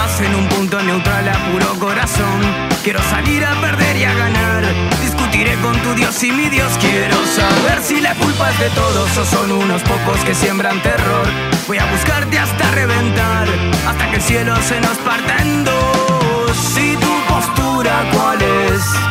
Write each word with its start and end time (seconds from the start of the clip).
paz 0.00 0.20
en 0.22 0.34
un 0.34 0.48
punto 0.48 0.80
neutral 0.80 1.28
a 1.28 1.36
puro 1.50 1.78
corazón. 1.78 2.40
Quiero 2.82 3.00
salir 3.14 3.44
a 3.44 3.52
perder 3.60 3.96
y 3.98 4.04
a 4.04 4.14
ganar. 4.14 4.62
Discutiré 5.02 5.54
con 5.56 5.76
tu 5.82 5.94
Dios 5.94 6.22
y 6.22 6.32
mi 6.32 6.48
Dios. 6.48 6.72
Quiero 6.80 7.16
saber 7.26 7.82
si 7.82 8.00
la 8.00 8.14
culpa 8.14 8.50
es 8.50 8.58
de 8.58 8.70
todos 8.70 9.18
o 9.18 9.24
son 9.24 9.52
unos 9.52 9.82
pocos 9.82 10.18
que 10.24 10.34
siembran 10.34 10.80
terror. 10.82 11.26
Voy 11.66 11.78
a 11.78 11.86
buscarte 11.92 12.38
hasta 12.38 12.70
reventar, 12.70 13.46
hasta 13.86 14.10
que 14.10 14.16
el 14.16 14.22
cielo 14.22 14.54
se 14.62 14.80
nos 14.80 14.96
parta 14.98 15.36
en 15.42 15.64
dos. 15.64 16.78
¿Y 16.78 16.96
tu 16.96 17.14
postura 17.28 17.94
cuál 18.12 18.40
es? 18.40 19.09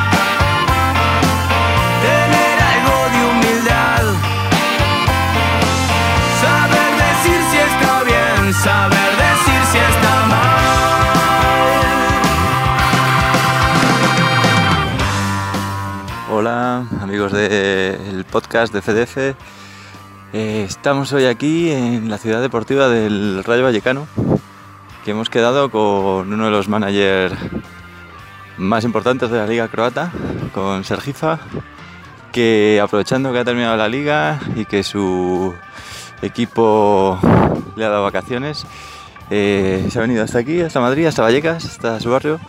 Amigos 17.02 17.34
del 17.34 18.26
podcast 18.32 18.74
de 18.74 18.82
FDF. 18.82 19.18
Eh, 20.32 20.64
estamos 20.66 21.12
hoy 21.12 21.26
aquí 21.26 21.72
en 21.72 22.10
la 22.10 22.18
ciudad 22.18 22.42
deportiva 22.42 22.88
del 22.88 23.44
Rayo 23.44 23.64
Vallecano, 23.64 24.08
que 25.04 25.12
hemos 25.12 25.30
quedado 25.30 25.70
con 25.72 26.32
uno 26.32 26.46
de 26.46 26.52
los 26.52 26.70
managers 26.70 27.36
más 28.58 28.86
importantes 28.86 29.30
de 29.30 29.40
la 29.40 29.48
liga 29.48 29.68
croata, 29.68 30.12
con 30.54 30.86
Sergifa, 30.86 31.40
que 32.32 32.80
aprovechando 32.82 33.34
que 33.34 33.40
ha 33.40 33.46
terminado 33.46 33.76
la 33.76 33.90
liga 33.90 34.40
y 34.56 34.64
que 34.64 34.84
su 34.84 35.54
equipo 36.22 37.20
le 37.76 37.86
ha 37.86 37.90
dado 37.90 38.04
vacaciones, 38.04 38.66
eh, 39.30 39.86
se 39.92 40.00
ha 40.00 40.02
venido 40.02 40.24
hasta 40.24 40.40
aquí, 40.40 40.62
hasta 40.62 40.80
Madrid, 40.80 41.08
hasta 41.08 41.24
Vallecas, 41.24 41.66
hasta 41.66 42.00
su 42.00 42.10
barrio, 42.10 42.40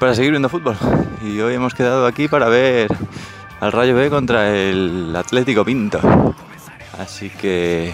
para 0.00 0.14
seguir 0.16 0.32
viendo 0.32 0.48
fútbol. 0.48 0.76
Y 1.22 1.40
hoy 1.40 1.54
hemos 1.54 1.74
quedado 1.74 2.06
aquí 2.06 2.26
para 2.26 2.48
ver 2.48 2.88
al 3.60 3.72
Rayo 3.72 3.94
B 3.94 4.10
contra 4.10 4.54
el 4.54 5.14
Atlético 5.16 5.64
Pinto. 5.64 6.00
Así 6.98 7.30
que 7.30 7.92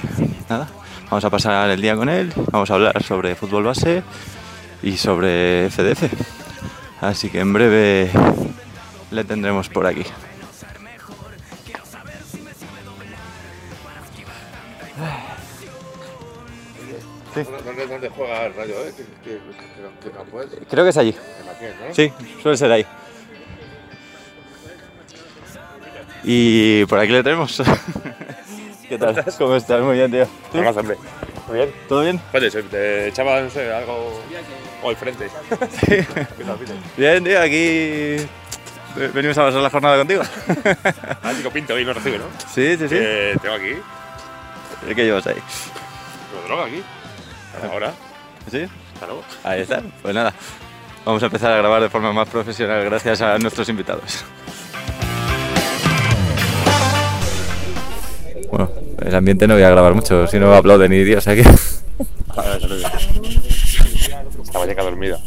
nada, 0.48 0.68
vamos 1.10 1.24
a 1.24 1.30
pasar 1.30 1.70
el 1.70 1.80
día 1.80 1.96
con 1.96 2.08
él, 2.08 2.32
vamos 2.50 2.70
a 2.70 2.74
hablar 2.74 3.02
sobre 3.02 3.34
fútbol 3.34 3.64
base 3.64 4.02
y 4.82 4.96
sobre 4.96 5.68
FDF. 5.70 6.04
Así 7.02 7.28
que 7.30 7.40
en 7.40 7.52
breve 7.52 8.10
le 9.10 9.24
tendremos 9.24 9.68
por 9.68 9.86
aquí. 9.86 10.04
¿Dónde, 17.64 17.86
dónde 17.88 18.08
juega 18.10 18.46
el 18.46 18.54
Rayo? 18.54 18.74
Eh? 18.86 18.92
¿Qué, 18.96 19.04
qué, 19.24 19.30
qué- 19.40 20.04
qué 20.04 20.10
campo 20.10 20.40
es? 20.40 20.48
Creo 20.70 20.84
que 20.84 20.90
es 20.90 20.96
allí. 20.96 21.14
En 21.40 21.46
la 21.46 21.52
piel, 21.58 21.74
¿no? 21.88 21.94
Sí, 21.94 22.12
suele 22.40 22.56
ser 22.56 22.70
ahí. 22.70 22.86
Y 26.24 26.84
por 26.86 26.98
aquí 26.98 27.12
le 27.12 27.22
tenemos. 27.22 27.62
¿Qué 28.88 28.98
tal? 28.98 29.24
¿Cómo 29.38 29.56
estás? 29.56 29.82
Muy 29.82 29.96
bien, 29.96 30.10
tío. 30.10 30.24
¿Tú? 30.24 30.58
Además, 30.58 30.76
hombre. 30.76 30.96
Muy 31.46 31.56
bien. 31.58 31.72
¿Todo 31.88 32.02
bien? 32.02 32.20
Se 32.50 32.62
te 32.62 33.08
echaba, 33.08 33.40
no 33.40 33.50
sé, 33.50 33.72
algo 33.72 34.22
o 34.82 34.88
al 34.88 34.96
frente. 34.96 35.28
¿Qué 35.86 36.02
tal, 36.02 36.56
Peter? 36.58 36.76
Bien, 36.96 37.24
tío, 37.24 37.40
aquí 37.40 38.26
venimos 39.12 39.36
a 39.38 39.42
pasar 39.46 39.60
la 39.60 39.70
jornada 39.70 39.98
contigo. 39.98 40.22
Ah, 41.22 41.32
chico 41.36 41.50
Pinto, 41.50 41.74
hoy 41.74 41.84
no 41.84 41.92
recibe, 41.92 42.18
¿no? 42.18 42.24
Sí, 42.52 42.76
sí, 42.78 42.88
sí. 42.88 42.96
Eh, 42.98 43.36
tengo 43.42 43.54
aquí. 43.54 43.74
¿Qué 44.94 45.04
llevas 45.04 45.26
ahí? 45.26 45.34
Tengo 45.34 46.46
droga 46.46 46.66
aquí. 46.66 46.82
Ahora, 47.70 47.92
¿Sí? 48.50 48.66
claro. 48.98 49.22
Ahí 49.42 49.60
está. 49.62 49.82
Pues 50.02 50.14
nada, 50.14 50.32
vamos 51.04 51.22
a 51.22 51.26
empezar 51.26 51.52
a 51.52 51.56
grabar 51.58 51.82
de 51.82 51.90
forma 51.90 52.12
más 52.12 52.28
profesional 52.28 52.84
gracias 52.84 53.20
a 53.20 53.38
nuestros 53.38 53.68
invitados. 53.68 54.24
Bueno, 58.56 58.70
el 59.00 59.12
ambiente 59.16 59.48
no 59.48 59.54
voy 59.54 59.64
a 59.64 59.70
grabar 59.70 59.94
mucho, 59.94 60.28
si 60.28 60.38
no 60.38 60.54
aplauden 60.54 60.92
ni 60.92 61.02
Dios 61.02 61.26
aquí. 61.26 61.40
Está 64.44 64.58
Valleca 64.60 64.84
dormida. 64.84 65.18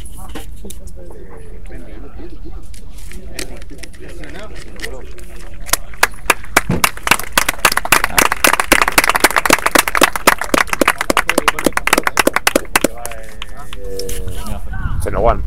Senowan. 15.01 15.41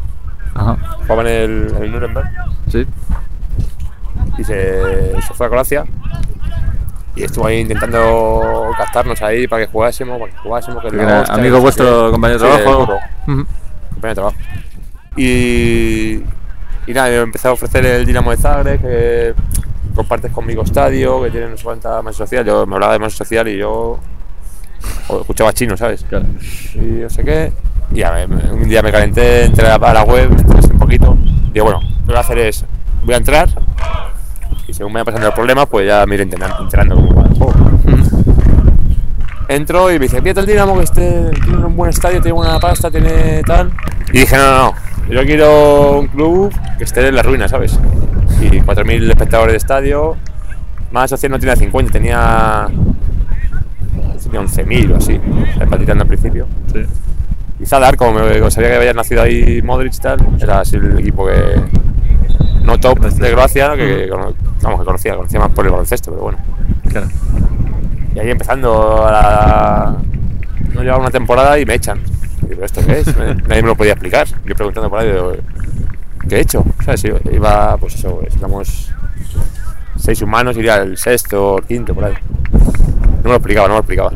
Ajá. 0.55 0.77
Jugaba 1.03 1.23
en 1.23 1.29
el, 1.29 1.75
el 1.83 1.93
Nuremberg 1.93 2.29
Sí. 2.69 2.87
y 4.39 4.45
se, 4.45 5.13
se 5.23 5.35
fue 5.35 5.47
a 5.47 5.51
Croacia. 5.51 5.85
Y 7.17 7.25
estuvo 7.25 7.47
ahí 7.47 7.59
intentando 7.61 8.71
captarnos 8.79 9.21
ahí 9.23 9.47
para 9.49 9.67
que 9.67 9.73
jugásemos, 9.73 10.19
para 10.19 10.31
que 10.33 10.39
jugásemos. 10.39 10.83
Que 10.83 10.89
era 10.97 11.21
hostia, 11.23 11.35
amigo 11.35 11.61
vuestro, 11.61 12.11
compañero 12.13 12.39
de 12.41 12.47
trabajo. 12.63 12.99
compañero 13.27 14.09
de 14.09 14.15
trabajo. 14.15 14.37
Y, 15.17 16.23
y 16.87 16.93
nada, 16.95 17.09
me 17.09 17.17
empecé 17.17 17.49
a 17.49 17.53
ofrecer 17.53 17.85
el 17.85 18.07
Dinamo 18.07 18.31
de 18.31 18.37
Zagreb, 18.37 18.81
que 18.81 19.35
compartes 19.95 20.31
conmigo 20.33 20.63
estadio, 20.63 21.23
que 21.23 21.31
tiene 21.31 21.49
no 21.49 21.57
sé 21.57 21.65
cuánta 21.65 22.01
masa 22.01 22.19
social. 22.19 22.45
Yo 22.45 22.65
me 22.67 22.75
hablaba 22.77 22.93
de 22.93 23.01
masa 23.01 23.17
social 23.17 23.49
y 23.49 23.59
yo 23.59 23.99
o 25.09 25.21
escuchaba 25.21 25.53
chino, 25.53 25.77
¿sabes? 25.77 26.05
Claro. 26.09 26.27
Y 26.75 26.79
no 26.79 27.11
sé 27.11 27.25
qué. 27.25 27.53
Y 27.93 27.99
ya 27.99 28.13
me- 28.13 28.53
un 28.53 28.69
día 28.69 28.83
me 28.83 28.93
calenté, 28.93 29.45
entré 29.45 29.67
a 29.67 29.77
la, 29.79 30.03
web, 30.05 30.31
me 30.31 30.41
interesé 30.41 30.73
un 30.73 30.79
poquito. 30.79 31.17
Digo, 31.53 31.65
bueno, 31.67 31.81
lo 31.83 31.97
que 31.99 32.07
voy 32.07 32.17
a 32.17 32.21
hacer 32.21 32.39
es, 32.39 32.65
voy 33.05 33.15
a 33.15 33.19
entrar 33.19 33.49
y 34.71 34.75
según 34.75 34.93
me 34.93 34.99
vayan 34.99 35.07
pasando 35.07 35.27
los 35.27 35.35
problemas, 35.35 35.67
pues 35.67 35.87
ya 35.87 36.07
me 36.07 36.15
iré 36.15 36.23
enterando, 36.23 36.95
cómo 36.95 37.15
va 37.15 37.27
el 37.27 37.35
juego. 37.35 37.55
Entro 39.49 39.91
y 39.91 39.95
me 39.95 40.05
dice, 40.05 40.23
fíjate 40.23 40.41
el 40.41 40.47
Dinamo 40.47 40.77
que 40.77 40.85
este 40.85 41.31
tiene 41.45 41.65
un 41.65 41.77
buen 41.77 41.91
estadio, 41.91 42.21
tiene 42.21 42.35
buena 42.35 42.61
pasta, 42.61 42.89
tiene 42.89 43.43
tal. 43.43 43.73
Y 44.13 44.21
dije, 44.21 44.37
no, 44.37 44.45
no, 44.45 44.73
no, 45.09 45.13
yo 45.13 45.25
quiero 45.25 45.99
un 45.99 46.07
club 46.07 46.55
que 46.79 46.85
esté 46.85 47.09
en 47.09 47.17
la 47.17 47.23
ruina, 47.23 47.49
¿sabes? 47.49 47.81
Y 48.41 48.49
4.000 48.49 49.11
espectadores 49.11 49.55
de 49.55 49.57
estadio, 49.57 50.17
más 50.93 51.11
social 51.11 51.33
no 51.33 51.41
tenía 51.41 51.57
50, 51.57 51.91
tenía, 51.91 52.69
tenía 54.23 54.41
11.000 54.41 54.93
o 54.93 54.97
así. 54.99 55.21
Patitando 55.69 56.03
al 56.03 56.09
principio. 56.09 56.47
Sí. 56.73 56.87
Y 57.59 57.67
Zadar, 57.67 57.97
como, 57.97 58.21
me, 58.21 58.39
como 58.39 58.53
sabía 58.53 58.71
que 58.71 58.77
había 58.77 58.93
nacido 58.93 59.23
ahí 59.23 59.61
Modric 59.63 59.95
y 59.95 59.99
tal, 59.99 60.21
era 60.41 60.61
así 60.61 60.77
el 60.77 60.97
equipo 61.01 61.27
que 61.27 61.61
no 62.63 62.79
top 62.79 63.01
de 63.01 63.33
Croacia, 63.33 63.75
que, 63.75 64.09
que 64.09 64.50
vamos, 64.63 64.81
que 64.81 64.87
conocía, 64.87 65.17
conocía 65.17 65.41
más 65.41 65.51
por 65.51 65.65
el 65.67 65.73
baloncesto, 65.73 66.11
pero 66.11 66.23
bueno. 66.23 66.39
Claro. 66.89 67.07
Y 68.15 68.19
ahí 68.19 68.31
empezando 68.31 69.07
a 69.07 69.11
la... 69.13 69.97
No 70.75 70.83
llevaba 70.83 71.01
una 71.03 71.11
temporada 71.11 71.59
y 71.59 71.65
me 71.67 71.75
echan. 71.75 72.01
Y 72.43 72.47
digo, 72.51 72.65
¿esto 72.65 72.81
qué 72.87 73.01
es? 73.01 73.07
Nadie 73.49 73.63
me 73.63 73.69
lo 73.69 73.77
podía 73.77 73.93
explicar. 73.93 74.27
Yo 74.45 74.55
preguntando 74.55 74.91
por 74.91 74.99
ahí, 75.01 75.09
digo, 75.13 75.33
¿qué 76.29 76.37
he 76.37 76.41
hecho? 76.41 76.65
¿Sabes? 76.85 77.05
Iba- 77.05 77.21
Iba, 77.33 77.77
pues 77.77 77.95
eso, 77.97 78.21
éramos 78.37 78.91
seis 79.97 80.23
humanos, 80.23 80.57
iría 80.57 80.77
el 80.77 80.97
sexto 80.97 81.55
o 81.55 81.59
el 81.59 81.65
quinto, 81.65 81.95
por 81.95 82.05
ahí. 82.05 82.15
No 82.53 83.23
me 83.25 83.29
lo 83.31 83.35
explicaba, 83.37 83.69
no 83.69 83.75
me 83.75 83.79
lo 83.79 83.81
explicaba. 83.81 84.13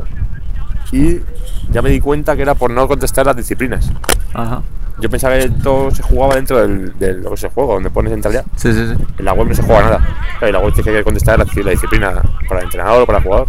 Y 0.93 1.21
ya 1.71 1.83
me 1.83 1.91
di 1.91 2.01
cuenta 2.01 2.37
que 2.37 2.43
era 2.43 2.55
por 2.55 2.71
no 2.71 2.87
contestar 2.89 3.27
las 3.27 3.37
disciplinas. 3.37 3.91
Ajá. 4.33 4.63
Yo 5.01 5.11
pensaba 5.11 5.37
que 5.37 5.49
todo 5.49 5.91
se 5.91 6.03
jugaba 6.03 6.37
dentro 6.37 6.61
del, 6.61 6.97
del 6.99 7.23
lo 7.23 7.35
que 7.35 7.47
el 7.47 7.53
donde 7.55 7.91
pones 7.91 8.13
centralidad. 8.13 8.45
Sí, 8.55 8.73
sí, 8.73 8.87
sí. 8.87 9.05
En 9.19 9.25
la 9.25 9.33
web 9.33 9.49
no 9.49 9.55
se 9.55 9.63
juega 9.63 9.83
nada. 9.83 9.99
Claro, 10.39 10.47
en 10.47 10.53
la 10.53 10.59
web 10.61 10.73
tienes 10.73 10.95
que 10.95 11.05
contestar 11.05 11.39
la, 11.39 11.45
la 11.45 11.71
disciplina 11.71 12.23
para 12.49 12.61
el 12.61 12.67
entrenador 12.67 13.03
o 13.03 13.07
para 13.07 13.19
el 13.19 13.25
jugador. 13.25 13.49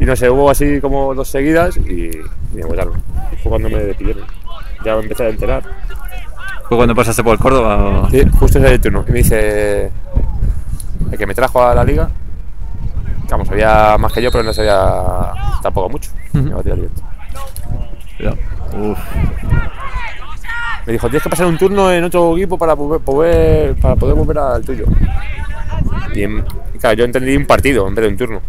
Y 0.00 0.04
no 0.04 0.16
sé, 0.16 0.28
hubo 0.28 0.50
así 0.50 0.80
como 0.80 1.14
dos 1.14 1.28
seguidas 1.28 1.76
y, 1.76 2.10
y 2.10 2.56
me 2.56 2.64
votaron. 2.64 2.94
Fue 3.42 3.50
cuando 3.50 3.68
me 3.68 3.78
despidieron. 3.78 4.24
Ya 4.84 4.96
me 4.96 5.02
empecé 5.02 5.24
a 5.24 5.28
enterar. 5.28 5.62
¿Fue 6.68 6.76
cuando 6.76 6.94
pasaste 6.94 7.22
por 7.22 7.38
Córdoba 7.38 7.76
o...? 7.76 8.10
Sí, 8.10 8.22
justo 8.38 8.58
ese 8.58 8.78
turno. 8.78 9.04
Y 9.08 9.12
me 9.12 9.18
dice 9.18 9.90
el 11.10 11.16
que 11.16 11.26
me 11.26 11.34
trajo 11.34 11.64
a 11.64 11.74
la 11.74 11.84
liga. 11.84 12.10
Vamos, 13.30 13.48
sabía 13.48 13.96
más 13.98 14.12
que 14.12 14.22
yo, 14.22 14.30
pero 14.32 14.44
no 14.44 14.52
sabía 14.52 14.78
tampoco 15.62 15.88
mucho. 15.90 16.10
Me. 16.42 16.88
Cuidado. 18.16 18.36
Uf. 18.80 18.98
Dijo, 20.86 21.06
tienes 21.08 21.22
que 21.22 21.28
pasar 21.28 21.46
un 21.46 21.58
turno 21.58 21.92
en 21.92 22.02
otro 22.04 22.34
equipo 22.36 22.56
para 22.56 22.74
poder, 22.74 23.74
para 23.76 23.94
poder 23.96 24.14
volver 24.14 24.38
al 24.38 24.64
tuyo. 24.64 24.86
Y, 26.14 26.22
en- 26.22 26.44
y 26.74 26.78
claro, 26.78 26.96
yo 26.96 27.04
entendí 27.04 27.36
un 27.36 27.44
partido 27.46 27.86
en 27.86 27.94
vez 27.94 28.04
de 28.04 28.08
un 28.10 28.16
turno. 28.16 28.40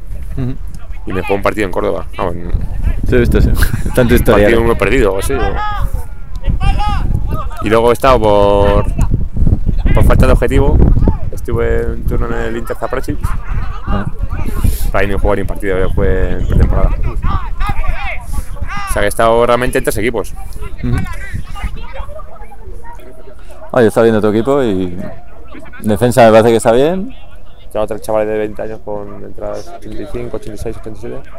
Y 1.05 1.11
me 1.13 1.21
jugó 1.21 1.35
un 1.35 1.41
partido 1.41 1.65
en 1.65 1.71
Córdoba. 1.71 2.05
Un 2.19 2.51
Sí, 3.09 3.25
sí. 3.25 3.49
Tanta 3.95 4.13
historia. 4.13 4.45
partido 4.45 4.61
uno 4.61 4.75
perdido 4.75 5.13
o 5.13 5.19
así. 5.19 5.33
o- 5.33 5.55
Y 7.63 7.69
luego 7.69 7.89
he 7.89 7.93
estado 7.93 8.19
por, 8.21 8.85
por 9.93 10.03
falta 10.05 10.27
de 10.27 10.31
objetivo. 10.33 10.77
Estuve 11.39 11.85
un 11.85 12.03
turno 12.03 12.27
en 12.27 12.33
el 12.33 12.57
Inter 12.57 12.75
Zaprasic. 12.75 13.17
Ah. 13.87 14.05
Ahí 14.91 15.07
no 15.07 15.17
jugar 15.17 15.37
ni 15.37 15.43
un 15.43 15.47
partido, 15.47 15.89
fue 15.91 16.33
en 16.33 16.45
pretemporada. 16.45 16.89
O 18.89 18.93
sea 18.93 19.01
que 19.01 19.05
he 19.05 19.07
estado 19.07 19.45
realmente 19.45 19.77
en 19.77 19.83
tres 19.85 19.97
equipos. 19.97 20.33
Oye, 23.71 23.87
está 23.87 24.01
viendo 24.01 24.19
tu 24.19 24.27
equipo 24.27 24.61
y 24.61 24.97
defensa 25.79 26.25
me 26.25 26.31
parece 26.31 26.49
que 26.49 26.57
está 26.57 26.73
bien. 26.73 27.15
Tengo 27.71 27.87
tres 27.87 28.01
chavales 28.01 28.27
de 28.27 28.37
20 28.37 28.61
años 28.61 28.81
con 28.83 29.23
entradas 29.23 29.71
85, 29.77 30.37
86, 30.37 30.77
87. 30.81 31.29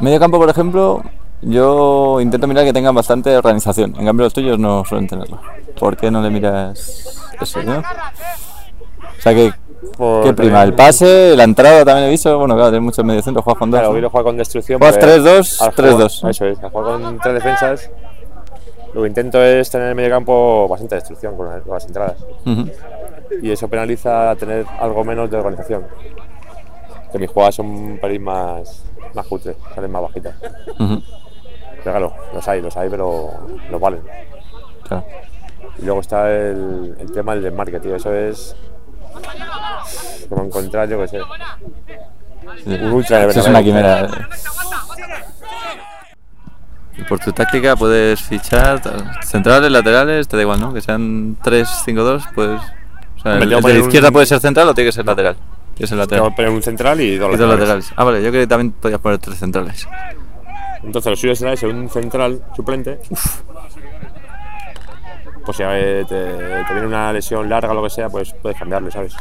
Medio 0.00 0.18
campo, 0.18 0.38
por 0.38 0.50
ejemplo, 0.50 1.04
yo 1.40 2.20
intento 2.20 2.48
mirar 2.48 2.64
que 2.64 2.72
tengan 2.72 2.94
bastante 2.94 3.36
organización. 3.36 3.94
En 3.96 4.06
cambio, 4.06 4.24
los 4.24 4.34
tuyos 4.34 4.58
no 4.58 4.84
suelen 4.84 5.06
tenerlo. 5.06 5.38
¿Por 5.78 5.96
qué 5.96 6.10
no 6.10 6.20
le 6.20 6.30
miras 6.30 7.22
eso, 7.40 7.62
no? 7.62 7.82
O 9.18 9.22
sea, 9.22 9.34
que, 9.34 9.52
Por 9.96 10.24
¿qué 10.24 10.32
prima? 10.32 10.62
¿El 10.62 10.74
pase? 10.74 11.34
¿La 11.36 11.44
entrada 11.44 11.84
también 11.84 12.08
he 12.08 12.10
visto? 12.10 12.38
Bueno, 12.38 12.54
claro, 12.54 12.70
tienes 12.70 12.84
muchos 12.84 13.04
mediocentros, 13.04 13.44
juegas 13.44 13.58
con 13.58 13.70
dos. 13.70 13.78
Claro, 13.78 13.88
¿no? 13.88 13.94
quiero 13.94 14.10
jugar 14.10 14.24
con 14.24 14.36
destrucción. 14.36 14.78
Juegas 14.78 14.96
porque 14.98 15.12
3-2, 15.20 15.62
al 15.62 15.72
3-2, 15.74 16.20
jugar- 16.20 16.30
Eso 16.30 16.44
es, 16.46 16.62
al 16.62 16.70
jugar 16.70 17.00
con 17.00 17.18
tres 17.20 17.34
defensas. 17.34 17.90
Lo 18.94 19.02
que 19.02 19.08
intento 19.08 19.42
es 19.42 19.70
tener 19.70 19.86
en 19.86 19.90
el 19.90 19.94
medio 19.96 20.10
campo 20.10 20.66
bastante 20.68 20.94
destrucción 20.94 21.36
con 21.36 21.48
las- 21.66 21.86
entradas. 21.86 22.16
Y 23.42 23.50
eso 23.50 23.68
penaliza 23.68 24.34
tener 24.36 24.64
algo 24.80 25.04
menos 25.04 25.30
de 25.30 25.36
organización. 25.36 25.84
Que 27.12 27.18
mis 27.18 27.30
jugadas 27.30 27.54
son 27.56 27.66
un 27.66 27.98
pelín 27.98 28.24
más, 28.24 28.84
más 29.14 29.26
cutres, 29.26 29.56
salen 29.74 29.90
más 29.90 30.02
bajitas. 30.02 30.34
Ujú. 30.78 31.02
Pero 31.84 31.98
claro, 31.98 32.12
los 32.34 32.48
hay, 32.48 32.60
los 32.60 32.76
hay, 32.76 32.88
pero 32.88 33.30
los 33.70 33.80
valen. 33.80 34.00
Claro. 34.88 35.04
Y 35.78 35.84
luego 35.84 36.00
está 36.00 36.30
el, 36.30 36.96
el 36.98 37.12
tema 37.12 37.34
del 37.34 37.42
desmarque, 37.44 37.78
tío. 37.80 37.94
Eso 37.96 38.12
es 38.14 38.56
como 40.28 40.44
encontrar, 40.44 40.88
yo 40.88 41.00
qué 41.00 41.08
sé, 41.08 41.20
un 42.66 42.92
ultra 42.92 43.24
el 43.24 43.30
es 43.30 43.46
una 43.46 43.62
quimera. 43.62 44.08
Y 46.98 47.02
por 47.02 47.18
tu 47.18 47.30
táctica 47.32 47.76
puedes 47.76 48.22
fichar 48.22 48.80
centrales, 49.22 49.70
laterales, 49.70 50.26
te 50.28 50.36
da 50.36 50.42
igual, 50.42 50.60
¿no? 50.60 50.72
Que 50.72 50.80
sean 50.80 51.36
3-5-2, 51.42 52.24
pues. 52.34 52.60
O 53.18 53.20
sea, 53.22 53.36
el, 53.36 53.42
el 53.52 53.60
de 53.62 53.72
la 53.74 53.78
izquierda 53.80 54.08
un- 54.08 54.12
puede 54.14 54.26
ser 54.26 54.40
central 54.40 54.68
o 54.68 54.74
tiene 54.74 54.88
que 54.88 54.92
ser 54.92 55.04
lateral. 55.04 55.34
Tiene 55.34 55.78
que 55.78 55.86
ser 55.88 55.98
lateral. 55.98 56.34
Poner 56.34 56.50
un 56.50 56.62
central 56.62 57.00
y 57.00 57.16
dos 57.16 57.34
Y 57.34 57.36
dos 57.36 57.48
laterales. 57.50 57.92
Ah, 57.96 58.04
vale, 58.04 58.22
yo 58.22 58.30
creo 58.30 58.42
que 58.42 58.46
también 58.46 58.72
podías 58.72 59.00
poner 59.00 59.18
tres 59.18 59.38
centrales. 59.38 59.86
Entonces 60.82 61.10
lo 61.10 61.16
suyo 61.16 61.34
será 61.34 61.52
ese, 61.52 61.66
un 61.66 61.90
central 61.90 62.42
suplente. 62.54 62.98
Pues 65.46 65.56
si 65.58 65.62
te, 65.62 66.04
te 66.06 66.72
viene 66.72 66.86
una 66.88 67.12
lesión 67.12 67.48
larga 67.48 67.70
o 67.70 67.74
lo 67.74 67.82
que 67.84 67.90
sea, 67.90 68.08
pues 68.10 68.34
puedes 68.42 68.58
cambiarle, 68.58 68.90
¿sabes? 68.90 69.14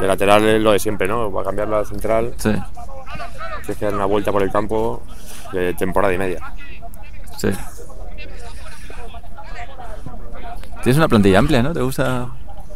De 0.00 0.06
lateral 0.06 0.44
es 0.44 0.60
lo 0.60 0.72
de 0.72 0.78
siempre, 0.80 1.06
¿no? 1.08 1.30
Va 1.32 1.42
a 1.42 1.44
cambiar 1.44 1.68
la 1.68 1.84
central, 1.84 2.34
Sí, 2.36 2.50
tienes 3.62 3.78
que 3.78 3.84
dar 3.84 3.94
una 3.94 4.04
vuelta 4.06 4.32
por 4.32 4.42
el 4.42 4.50
campo 4.50 5.02
de 5.52 5.74
temporada 5.74 6.12
y 6.12 6.18
media. 6.18 6.40
sí. 7.36 7.50
Tienes 10.82 10.96
una 10.96 11.08
plantilla 11.08 11.38
amplia, 11.40 11.62
¿no? 11.62 11.72
¿Te 11.72 11.80
gusta 11.82 12.28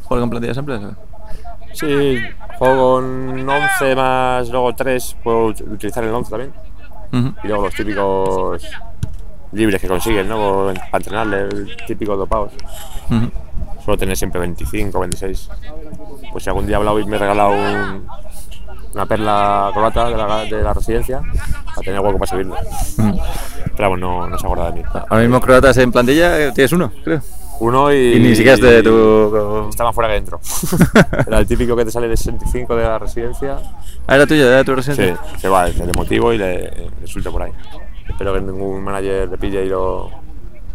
jugar 0.05 0.21
con 0.23 0.31
plantillas 0.31 0.59
amplias? 0.59 0.83
Sí, 1.73 2.19
juego 2.59 2.97
con 2.97 3.49
11 3.49 3.97
más 3.97 4.49
luego 4.51 4.75
3, 4.75 5.17
puedo 5.23 5.49
ut- 5.51 5.73
utilizar 5.73 6.05
el 6.05 6.13
11 6.13 6.31
también. 6.31 6.53
Y 7.43 7.47
luego 7.49 7.65
los 7.65 7.75
típicos 7.75 8.63
libres 9.53 9.81
que 9.81 9.89
consiguen, 9.89 10.29
¿no? 10.29 10.73
Para 10.91 10.99
entrenarle, 10.99 11.41
el 11.43 11.77
típico 11.87 12.17
dopados. 12.17 12.53
Ujú. 13.11 13.31
Suelo 13.85 13.99
tener 13.99 14.17
siempre 14.17 14.41
25, 14.41 14.99
26. 15.01 15.49
Pues 16.31 16.45
si 16.45 16.51
algún 16.51 16.67
día 16.67 16.79
Blau 16.79 17.05
me 17.07 17.17
ha 17.17 17.19
regalado 17.19 17.51
un- 17.51 18.07
una 18.95 19.07
perla 19.07 19.71
croata 19.73 20.09
de 20.11 20.17
la, 20.17 20.45
de 20.45 20.63
la 20.63 20.73
residencia, 20.75 21.21
para 21.67 21.83
tener 21.83 22.01
hueco 22.01 22.19
para 22.19 22.31
subirlo. 22.31 22.55
Pero 22.97 23.89
vamos, 23.91 23.99
no, 23.99 24.29
no 24.29 24.39
se 24.39 24.47
acuerda 24.47 24.71
de 24.71 24.79
mí. 24.81 24.83
Ahora 25.09 25.23
mismo 25.23 25.41
croatas 25.41 25.77
en 25.79 25.91
plantilla 25.91 26.39
eh, 26.39 26.53
tienes 26.53 26.73
uno, 26.73 26.93
creo. 27.03 27.21
Uno 27.61 27.93
y. 27.93 28.15
Y 28.15 28.21
ni 28.21 28.35
siquiera 28.37 28.55
es 28.55 28.61
de 28.61 28.83
tu. 28.83 29.71
Más 29.79 29.95
fuera 29.95 30.09
que 30.09 30.15
dentro. 30.15 30.41
Era 31.27 31.39
el 31.39 31.47
típico 31.47 31.75
que 31.77 31.85
te 31.85 31.91
sale 31.91 32.09
de 32.09 32.17
65 32.17 32.77
de 32.77 32.83
la 32.83 32.99
residencia. 32.99 33.57
Ah, 34.07 34.17
era 34.17 34.27
tuyo, 34.27 34.47
era 34.49 34.59
de 34.59 34.65
tu 34.65 34.73
Sí, 34.83 34.91
residencia. 34.91 35.19
se 35.39 35.49
va, 35.49 35.69
le 35.69 35.93
motivo 35.93 36.33
y 36.33 36.39
le, 36.39 36.61
le 36.71 37.31
por 37.31 37.43
ahí. 37.43 37.53
Espero 38.13 38.35
que 38.35 38.41
ningún 38.41 38.83
manager 38.85 39.29
le 39.29 39.39
pille 39.39 39.65
y 39.65 39.69
lo. 39.69 40.11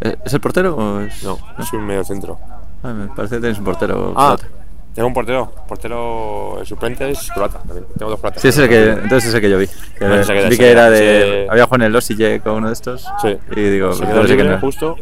¿Eh, 0.00 0.16
¿Es 0.24 0.32
el 0.34 0.40
portero 0.40 0.76
o 0.76 1.00
es.? 1.00 1.22
No, 1.24 1.38
es 1.58 1.72
un 1.72 1.86
medio 1.86 2.04
centro. 2.04 2.38
Ah, 2.82 2.92
me 2.92 3.08
parece 3.08 3.36
que 3.36 3.40
tienes 3.40 3.58
un 3.58 3.64
portero. 3.64 4.12
Ah, 4.16 4.36
croata. 4.36 4.46
tengo 4.94 5.08
un 5.08 5.14
portero. 5.14 5.52
Portero, 5.66 6.58
el 6.60 6.66
suplente 6.66 7.10
es 7.10 7.30
croata 7.32 7.58
también. 7.58 7.86
Tengo 7.96 8.10
dos 8.10 8.20
croatas. 8.20 8.42
Sí, 8.42 8.48
ese 8.48 8.64
es 8.64 8.70
el 8.70 8.70
que, 8.70 9.02
entonces 9.02 9.30
ese 9.30 9.40
que 9.40 9.50
yo 9.50 9.58
vi. 9.58 9.66
Que 9.98 10.04
No, 10.06 10.14
ese 10.14 10.32
que- 10.34 10.48
vi 10.48 10.56
que 10.58 10.70
era 10.70 10.90
de. 10.90 11.46
Había 11.50 11.64
jugado 11.64 11.84
en 11.84 11.90
el 11.90 11.96
Osijek 11.96 12.42
con 12.42 12.54
uno 12.54 12.66
de 12.68 12.72
estos. 12.74 13.06
Sí. 13.22 13.36
Y 13.56 13.60
digo, 13.60 13.92
Se 13.92 14.04
quedó 14.06 14.26
sí 14.26 14.36
que 14.36 14.44
no 14.44 14.58
justo. 14.60 14.96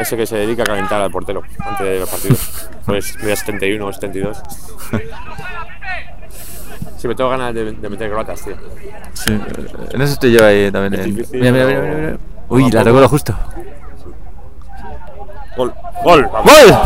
Ese 0.00 0.16
que 0.16 0.26
se 0.26 0.36
dedica 0.36 0.62
a 0.62 0.66
calentar 0.66 1.00
al 1.02 1.10
portero 1.10 1.42
antes 1.60 1.86
de 1.86 1.98
los 2.00 2.08
partidos. 2.08 2.68
Pues 2.88 3.16
media 3.18 3.36
71 3.36 3.86
o 3.86 3.92
72. 3.92 4.40
Sí, 6.98 7.06
me 7.06 7.14
tengo 7.14 7.30
ganas 7.30 7.54
de, 7.54 7.72
de 7.72 7.88
meter 7.88 8.10
croatas, 8.10 8.42
tío. 8.42 8.56
Sí, 9.14 9.32
en 9.32 10.02
eso 10.02 10.12
estoy 10.14 10.32
yo 10.32 10.44
ahí 10.44 10.70
también. 10.72 11.00
Es 11.00 11.06
difícil, 11.06 11.40
Mira, 11.40 11.52
mira, 11.52 11.66
mira, 11.66 11.80
mira, 11.80 11.94
mira. 11.96 12.18
Uy, 12.48 12.70
la 12.72 12.82
tocó 12.82 13.00
lo 13.00 13.08
justo. 13.08 13.34
Gol. 15.56 15.72
Gol. 16.02 16.28
¡Gol! 16.28 16.78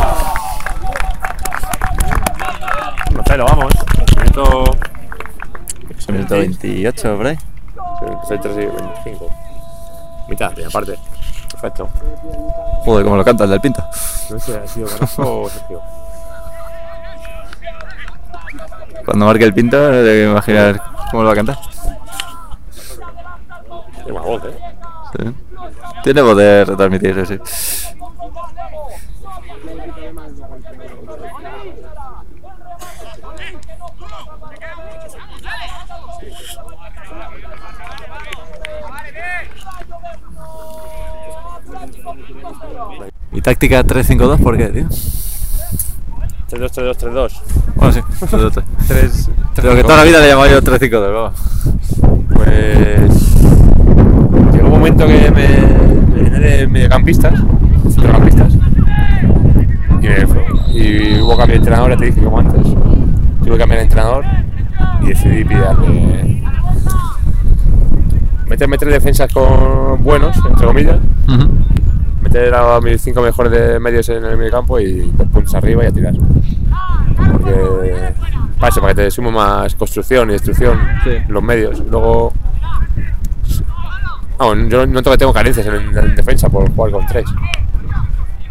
No 3.15 3.23
sé, 3.27 3.37
lo 3.39 3.45
vamos. 3.47 3.73
Minuto. 4.19 4.65
Minuto 6.09 6.35
28, 6.35 7.17
por 7.17 7.27
ahí. 7.27 7.39
Soy 8.29 8.39
3 8.39 8.55
y 8.55 8.59
25. 8.59 9.31
Mitad, 10.29 10.53
primera 10.53 10.71
parte. 10.71 10.99
Perfecto. 11.53 11.89
Joder, 12.85 13.05
como 13.05 13.17
lo 13.17 13.25
canta 13.25 13.45
el 13.45 13.51
del 13.51 13.61
Pinto. 13.63 13.83
No 14.31 14.39
sé, 14.39 14.59
ha 14.59 14.67
sido 14.67 14.89
Sergio. 14.89 15.81
Cuando 19.05 19.27
marque 19.27 19.45
el 19.45 19.55
Pinto, 19.55 19.77
no 19.77 19.91
tengo 19.91 20.05
que 20.05 20.25
imaginar 20.25 20.83
cómo 21.11 21.23
lo 21.23 21.29
va 21.29 21.33
a 21.33 21.37
cantar. 21.37 21.59
Qué 24.05 24.13
buena 24.13 24.27
voz, 24.27 24.43
eh. 24.45 24.59
Sí. 25.19 25.35
Tiene 26.03 26.23
poder 26.23 26.69
retransmitir 26.69 27.19
eso, 27.19 27.27
sí. 27.27 27.39
¿Y 43.33 43.41
táctica 43.41 43.83
3-5-2 43.83 44.43
por 44.43 44.57
qué, 44.57 44.67
tío? 44.67 44.87
3-2, 46.53 46.71
3-2, 46.71 46.97
3-2. 46.99 47.33
Bueno, 47.77 47.93
sí, 47.93 48.01
3-2-3. 48.21 48.63
3 48.89 49.31
Pero 49.57 49.75
que 49.75 49.83
toda 49.83 49.97
la 49.97 50.05
vida 50.05 50.21
le 50.21 50.27
he 50.27 50.29
llamado 50.29 50.51
yo 50.51 50.61
3-5-2, 50.61 51.13
vamos. 51.15 51.33
Pues. 52.35 53.33
Llegó 54.53 54.67
un 54.67 54.71
momento 54.71 55.07
que 55.07 55.31
me, 55.31 55.49
me 56.15 56.31
llené 56.31 56.39
de 56.41 56.67
mediocampistas, 56.67 57.41
centrocampistas. 57.89 58.53
Y, 60.03 60.07
me 60.07 60.79
y 60.79 61.21
hubo 61.21 61.37
cambio 61.37 61.55
de 61.55 61.59
entrenador, 61.59 61.91
ya 61.91 61.97
te 61.97 62.05
dije 62.07 62.23
como 62.23 62.39
antes. 62.39 62.63
Tuve 62.65 63.53
que 63.53 63.59
cambiar 63.59 63.79
de 63.79 63.85
entrenador 63.85 64.25
y 65.01 65.07
decidí 65.07 65.45
pillarle. 65.45 66.43
Meterme 68.47 68.77
tres 68.77 68.93
defensas 68.93 69.33
con 69.33 70.03
buenos, 70.03 70.37
entre 70.37 70.67
comillas. 70.67 70.99
Ujú. 71.29 71.49
Meter 72.23 72.55
a 72.55 72.81
mis 72.81 73.01
cinco 73.01 73.23
mejores 73.23 73.51
de 73.53 73.81
medios 73.81 74.09
en 74.11 74.25
el 74.25 74.37
medio 74.37 74.51
campo 74.51 74.79
y 74.79 75.11
dos 75.17 75.27
puntos 75.29 75.55
arriba 75.55 75.85
y 75.85 75.87
a 75.87 75.93
tirar. 75.93 76.15
Porque. 77.17 78.13
Para 78.59 78.69
eso, 78.69 78.81
para 78.81 78.95
que 78.95 79.03
te 79.03 79.11
sume 79.11 79.31
más 79.31 79.75
construcción 79.75 80.31
y 80.31 80.33
destrucción 80.35 80.79
Sí. 81.05 81.11
los 81.29 81.43
medios. 81.43 81.81
Luego. 81.91 82.33
Yo 84.69 84.87
que 84.87 85.17
tengo 85.17 85.33
carencias 85.33 85.67
en, 85.67 85.97
en 85.97 86.15
defensa 86.17 86.49
por 86.49 86.69
jugar 86.75 86.91
con 86.93 87.07
tres. 87.07 87.25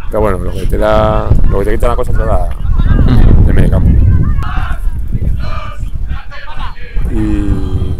Pero 0.09 0.21
bueno, 0.21 0.37
lo 0.39 0.51
que 0.51 0.65
te 0.65 0.77
da. 0.77 1.29
Lo 1.49 1.59
que 1.59 1.65
te 1.65 1.71
quita 1.71 1.87
una 1.87 1.95
cosa 1.95 2.11
te 2.11 2.17
da 2.19 2.49
el 3.47 3.53
medio 3.53 3.71
campo. 3.71 3.89
Y. 7.11 7.95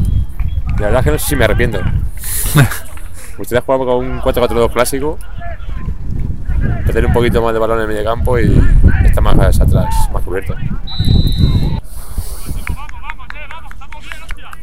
La 0.79 0.87
verdad 0.87 0.99
es 0.99 1.05
que 1.05 1.11
no 1.11 1.17
sé 1.19 1.25
si 1.29 1.35
me 1.35 1.45
arrepiento. 1.45 1.79
Me 2.55 3.37
gustaría 3.37 3.61
jugar 3.61 3.79
con 3.79 4.05
un 4.05 4.21
4-4-2 4.21 4.71
clásico. 4.71 5.17
Meter 6.85 7.05
un 7.05 7.13
poquito 7.13 7.41
más 7.41 7.53
de 7.53 7.59
balón 7.59 7.77
en 7.77 7.83
el 7.83 7.87
medio 7.89 8.03
campo 8.03 8.39
y 8.39 8.59
estar 9.05 9.23
más 9.23 9.59
atrás, 9.59 9.93
más 10.11 10.23
cubierto. 10.23 10.55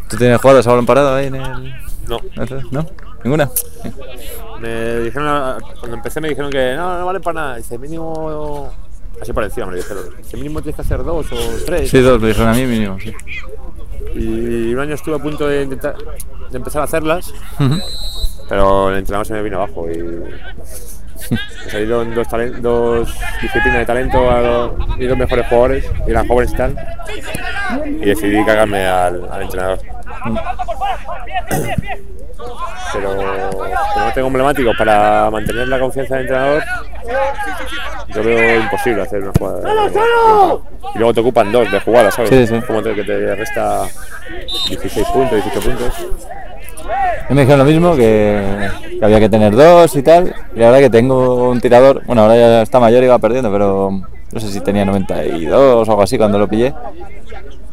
¿Tú 0.08 0.16
tienes 0.16 0.40
jugadas 0.40 0.66
a 0.66 0.70
balón 0.70 0.86
parado 0.86 1.14
ahí 1.14 1.26
en 1.26 1.36
el.? 1.36 1.74
No, 2.08 2.20
¿No? 2.70 2.86
¿Ninguna? 3.24 3.50
me 4.60 5.00
dijeron, 5.00 5.60
cuando 5.78 5.96
empecé 5.96 6.20
me 6.20 6.28
dijeron 6.28 6.50
que 6.50 6.74
no, 6.74 6.98
no 6.98 7.06
vale 7.06 7.20
para 7.20 7.40
nada. 7.40 7.56
Dice, 7.56 7.78
mínimo. 7.78 8.72
Así 9.20 9.32
por 9.32 9.44
encima 9.44 9.66
me 9.66 9.76
dijeron. 9.76 10.04
Dice, 10.16 10.36
mínimo 10.36 10.62
tienes 10.62 10.76
que 10.76 10.82
hacer 10.82 11.04
dos 11.04 11.26
o 11.32 11.36
tres. 11.66 11.90
Sí, 11.90 12.00
dos, 12.00 12.20
me 12.20 12.28
dijeron 12.28 12.48
a 12.48 12.54
mí 12.54 12.64
mínimo, 12.64 12.98
sí. 12.98 13.12
Y 14.14 14.72
un 14.74 14.80
año 14.80 14.94
estuve 14.94 15.16
a 15.16 15.18
punto 15.18 15.46
de 15.46 15.64
intentar 15.64 15.96
de 16.50 16.56
empezar 16.56 16.82
a 16.82 16.84
hacerlas. 16.84 17.32
Pero 18.48 18.90
el 18.90 18.98
entrenador 18.98 19.26
se 19.26 19.34
me 19.34 19.42
vino 19.42 19.58
abajo 19.58 19.90
y. 19.90 19.98
Me 21.30 21.70
salieron 21.70 22.14
dos, 22.14 22.26
dos 22.60 23.14
disciplinas 23.42 23.78
de 23.78 23.86
talento 23.86 24.30
a 24.30 24.40
los, 24.40 24.72
y 24.98 25.06
dos 25.06 25.18
mejores 25.18 25.46
jugadores, 25.46 25.84
y 26.06 26.10
eran 26.10 26.26
jóvenes 26.26 26.52
y 26.52 26.56
tal. 26.56 26.76
Y 27.86 28.06
decidí 28.06 28.44
cagarme 28.44 28.86
al, 28.86 29.28
al 29.30 29.42
entrenador. 29.42 29.78
Pero 32.92 33.16
como 33.16 34.04
no 34.06 34.12
tengo 34.14 34.28
emblemáticos 34.28 34.76
para 34.76 35.30
mantener 35.30 35.68
la 35.68 35.78
confianza 35.78 36.16
del 36.16 36.24
entrenador, 36.24 36.62
yo 38.08 38.22
veo 38.22 38.60
imposible 38.60 39.02
hacer 39.02 39.22
una 39.22 39.32
jugada. 39.38 39.70
Y 40.94 40.98
luego 40.98 41.14
te 41.14 41.20
ocupan 41.20 41.52
dos 41.52 41.70
de 41.70 41.80
jugada, 41.80 42.10
¿sabes? 42.10 42.30
Sí, 42.30 42.46
sí. 42.46 42.60
Como 42.66 42.82
te, 42.82 42.94
que 42.94 43.04
te 43.04 43.34
resta 43.34 43.86
16 44.68 45.06
puntos, 45.08 45.44
18 45.44 45.60
puntos. 45.60 45.94
Y 47.30 47.34
me 47.34 47.42
dijeron 47.42 47.58
lo 47.58 47.64
mismo, 47.64 47.96
que, 47.96 48.40
que 48.98 49.04
había 49.04 49.20
que 49.20 49.28
tener 49.28 49.54
dos 49.54 49.94
y 49.96 50.02
tal. 50.02 50.34
Y 50.54 50.58
la 50.58 50.66
verdad 50.66 50.80
que 50.80 50.90
tengo 50.90 51.50
un 51.50 51.60
tirador, 51.60 52.02
bueno, 52.06 52.22
ahora 52.22 52.36
ya 52.36 52.62
está 52.62 52.80
mayor 52.80 53.02
y 53.04 53.06
va 53.06 53.18
perdiendo, 53.18 53.50
pero 53.52 53.90
no 54.32 54.40
sé 54.40 54.48
si 54.48 54.60
tenía 54.60 54.84
92 54.84 55.88
o 55.88 55.90
algo 55.90 56.02
así 56.02 56.18
cuando 56.18 56.38
lo 56.38 56.48
pillé. 56.48 56.74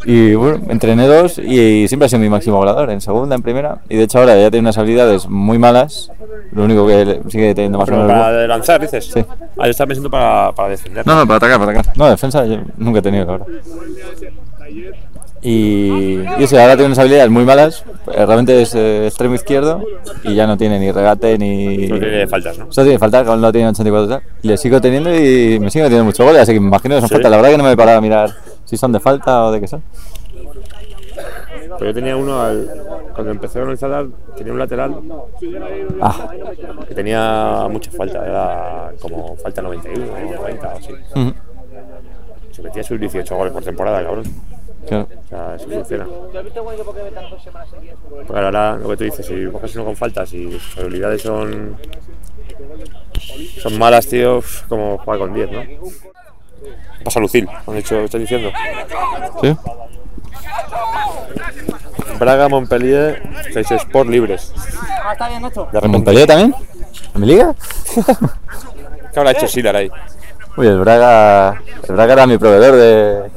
Y 0.07 0.35
bueno, 0.35 0.61
entrené 0.69 1.07
dos 1.07 1.39
y, 1.39 1.87
siempre 1.87 2.05
ha 2.05 2.09
sido 2.09 2.19
mi 2.19 2.29
máximo 2.29 2.57
goleador, 2.57 2.91
en 2.91 3.01
segunda, 3.01 3.35
en 3.35 3.41
primera. 3.41 3.79
Y 3.89 3.95
de 3.95 4.03
hecho 4.03 4.19
ahora 4.19 4.35
ya 4.35 4.51
tiene 4.51 4.65
unas 4.65 4.77
habilidades 4.77 5.27
muy 5.27 5.57
malas. 5.57 6.11
Lo 6.51 6.63
único 6.63 6.85
que 6.85 7.21
sigue 7.27 7.55
teniendo 7.55 7.79
más 7.79 7.89
o 7.89 7.91
menos... 7.91 8.07
para 8.07 8.47
lanzar, 8.47 8.79
dices. 8.79 9.05
Sí. 9.11 9.25
Ah, 9.57 9.65
yo 9.65 9.71
estaba 9.71 9.87
pensando 9.87 10.11
para, 10.11 10.51
para 10.51 10.69
defender. 10.69 11.05
No, 11.07 11.15
no, 11.15 11.25
para 11.25 11.37
atacar, 11.37 11.59
para 11.59 11.71
atacar. 11.71 11.97
No, 11.97 12.07
defensa 12.07 12.45
yo 12.45 12.59
nunca 12.77 12.99
he 12.99 13.01
tenido, 13.01 13.25
la 13.25 13.31
verdad. 13.31 13.47
Y, 15.47 16.21
y 16.39 16.43
eso, 16.43 16.59
ahora 16.59 16.73
tiene 16.73 16.87
unas 16.87 16.97
habilidades 16.99 17.29
muy 17.29 17.45
malas. 17.45 17.83
eh, 18.11 18.25
Realmente 18.25 18.61
es 18.63 18.73
eh, 18.73 19.05
extremo 19.05 19.35
izquierdo 19.35 19.83
y 20.23 20.33
ya 20.33 20.47
no 20.47 20.57
tiene 20.57 20.79
ni 20.79 20.91
regate 20.91 21.37
ni. 21.37 21.87
No 21.87 21.99
tiene 21.99 22.25
faltas, 22.27 22.57
¿no? 22.57 22.71
Solo 22.71 22.85
tiene 22.85 22.97
falta, 22.99 23.23
que 23.23 23.29
aún 23.29 23.41
no 23.41 23.51
tiene 23.51 23.67
84 23.69 24.21
y 24.41 24.47
le 24.47 24.57
sigo 24.57 24.81
teniendo 24.81 25.13
y 25.13 25.59
me 25.59 25.69
sigue 25.69 25.83
metiendo 25.83 26.03
mucho 26.05 26.23
goles, 26.25 26.41
así 26.41 26.53
que 26.53 26.59
me 26.59 26.67
imagino 26.67 26.95
que 26.95 27.01
son 27.01 27.09
Sí. 27.09 27.13
faltas. 27.15 27.29
La 27.31 27.37
verdad 27.37 27.51
que 27.51 27.57
no 27.59 27.63
me 27.63 27.71
he 27.73 27.77
parado 27.77 27.99
a 27.99 28.01
mirar 28.01 28.31
si 28.65 28.75
son 28.75 28.91
de 28.91 28.99
falta 28.99 29.43
o 29.45 29.51
de 29.51 29.61
qué 29.61 29.67
son. 29.67 29.83
Pero 31.77 31.85
yo 31.91 31.93
tenía 31.93 32.15
uno, 32.17 32.41
al- 32.41 32.67
cuando 33.13 33.31
empecé 33.31 33.59
con 33.59 33.69
el 33.69 33.77
Zadar, 33.77 34.07
tenía 34.37 34.51
un 34.53 34.59
lateral 34.59 34.95
Ah, 36.01 36.29
que 36.87 36.95
tenía 36.95 37.67
mucha 37.69 37.91
falta, 37.91 38.25
era 38.25 38.91
como 39.01 39.35
falta 39.37 39.61
91 39.61 40.05
o 40.05 40.35
90 40.41 40.67
o 40.67 40.77
así. 40.77 40.93
ujú, 41.15 41.33
Se 42.51 42.61
metía 42.63 42.83
sus 42.83 42.99
18 42.99 43.35
goles 43.35 43.53
por 43.53 43.63
temporada, 43.63 44.01
cabrón. 44.03 44.23
claro. 44.87 45.07
Sea, 45.35 45.55
eso 45.55 45.69
funciona. 45.69 46.07
Ahora 48.29 48.77
lo 48.77 48.89
que 48.89 48.97
tú 48.97 49.03
dices, 49.03 49.25
si 49.25 49.45
coges 49.51 49.75
uno 49.75 49.85
con 49.85 49.95
faltas 49.95 50.33
y 50.33 50.51
sus 50.59 50.77
habilidades 50.77 51.21
son, 51.21 51.77
son 53.61 53.77
malas, 53.77 54.07
tío, 54.07 54.41
como 54.69 54.97
jugar 54.97 55.19
con 55.19 55.33
10, 55.33 55.51
¿no? 55.51 55.63
Pasa 57.03 57.19
Lucil, 57.19 57.47
han 57.67 57.75
hecho, 57.75 57.99
estoy 57.99 58.21
diciendo. 58.21 58.51
¿Sí? 59.41 59.55
Braga, 62.17 62.47
Montpellier, 62.47 63.21
seis 63.51 63.69
Sport 63.71 64.09
libres. 64.09 64.53
De 64.53 65.35
¿En 65.35 65.51
repente. 65.51 65.87
Montpellier 65.87 66.27
también? 66.27 66.55
¿En 67.13 67.21
mi 67.21 67.27
liga? 67.27 67.53
¿Qué 69.13 69.19
habrá 69.19 69.31
hecho 69.31 69.47
Silar 69.47 69.75
ahí? 69.75 69.91
Uy, 70.55 70.67
el 70.67 70.79
Braga, 70.79 71.61
el 71.87 71.95
Braga 71.95 72.13
era 72.13 72.27
mi 72.27 72.37
proveedor 72.37 72.75
de, 72.75 73.34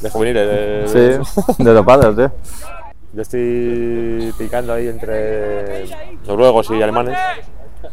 De 0.00 0.10
juveniles. 0.10 0.92
De, 0.92 1.20
sí, 1.24 1.42
de 1.62 1.72
dopados, 1.72 2.16
tío. 2.16 2.30
Yo 3.12 3.22
estoy 3.22 4.32
picando 4.38 4.72
ahí 4.72 4.86
entre 4.86 5.84
noruegos 6.26 6.70
y 6.70 6.80
alemanes. 6.80 7.18